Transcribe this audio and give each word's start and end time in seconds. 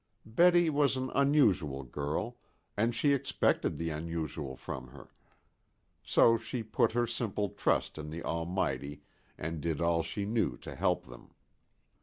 Betty 0.25 0.67
was 0.71 0.97
an 0.97 1.11
unusual 1.13 1.83
girl, 1.83 2.39
and 2.75 2.95
she 2.95 3.13
expected 3.13 3.77
the 3.77 3.91
unusual 3.91 4.55
from 4.55 4.87
her. 4.87 5.13
So 6.01 6.39
she 6.39 6.63
put 6.63 6.93
her 6.93 7.05
simple 7.05 7.49
trust 7.49 7.99
in 7.99 8.09
the 8.09 8.23
Almighty, 8.23 9.03
and 9.37 9.61
did 9.61 9.79
all 9.79 10.01
she 10.01 10.25
knew 10.25 10.57
to 10.57 10.73
help 10.73 11.05
them. 11.05 11.35